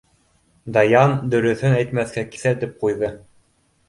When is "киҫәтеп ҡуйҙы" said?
2.37-3.11